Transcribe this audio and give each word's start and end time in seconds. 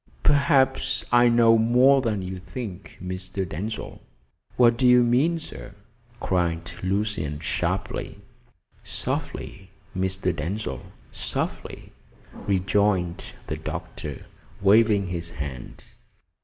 Perhaps 0.23 1.05
I 1.11 1.29
know 1.29 1.59
more 1.59 2.01
than 2.01 2.23
you 2.23 2.39
think, 2.39 2.97
Mr. 3.03 3.47
Denzil." 3.47 4.01
"What 4.57 4.75
do 4.75 4.87
you 4.87 5.03
mean, 5.03 5.37
sir?" 5.37 5.75
cried 6.19 6.71
Lucian 6.81 7.39
sharply. 7.39 8.17
"Softly, 8.83 9.69
Mr. 9.95 10.35
Denzil, 10.35 10.81
softly," 11.11 11.91
rejoined 12.33 13.33
the 13.45 13.57
doctor, 13.57 14.25
waving 14.59 15.05
his 15.09 15.29
hand. 15.29 15.93